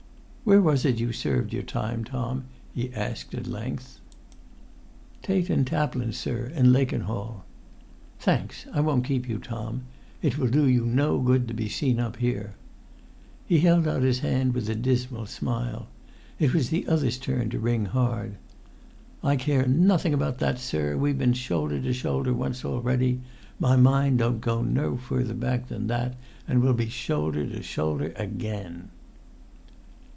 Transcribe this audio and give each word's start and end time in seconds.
"Where 0.43 0.59
was 0.59 0.83
it 0.85 0.99
you 0.99 1.13
served 1.13 1.53
your 1.53 1.61
time, 1.63 2.03
Tom?" 2.03 2.45
he 2.73 2.91
asked 2.93 3.33
at 3.35 3.45
length. 3.47 3.99
"Tait 5.21 5.45
& 5.65 5.65
Taplin's, 5.67 6.17
sir, 6.17 6.47
in 6.53 6.73
Lakenhall." 6.73 7.45
"Thanks. 8.19 8.65
I 8.73 8.81
won't 8.81 9.05
keep 9.05 9.29
you, 9.29 9.37
Tom. 9.37 9.83
It 10.21 10.37
will 10.39 10.49
do 10.49 10.67
you 10.67 10.83
no 10.83 11.19
good 11.19 11.47
to 11.47 11.53
be 11.53 11.69
seen 11.69 11.99
up 12.01 12.17
here." 12.17 12.55
He 13.45 13.59
held 13.59 13.87
out 13.87 14.01
his 14.01 14.19
hand 14.19 14.53
with 14.55 14.67
a 14.67 14.73
dismal 14.75 15.25
smile. 15.27 15.87
It 16.39 16.53
was 16.55 16.69
the 16.69 16.85
other's 16.87 17.17
turn 17.19 17.49
to 17.51 17.59
wring 17.59 17.85
hard. 17.85 18.35
"I 19.23 19.35
care 19.37 19.63
nothing[Pg 19.67 20.11
103] 20.11 20.13
about 20.13 20.39
that, 20.39 20.57
sir! 20.59 20.97
We've 20.97 21.19
been 21.19 21.33
shoulder 21.33 21.79
to 21.79 21.93
shoulder 21.93 22.33
once 22.33 22.65
already; 22.65 23.21
my 23.59 23.75
mind 23.77 24.17
don't 24.19 24.41
go 24.41 24.61
no 24.63 24.97
further 24.97 25.35
back 25.35 25.67
than 25.69 25.85
that; 25.87 26.15
and 26.47 26.61
we'll 26.63 26.73
be 26.73 26.89
shoulder 26.89 27.45
to 27.45 27.61
shoulder 27.63 28.11
again!" 28.17 28.89